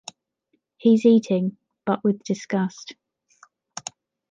He’s 0.77 1.05
eating, 1.05 1.57
but 1.85 2.03
with 2.03 2.23
disgust. 2.23 2.95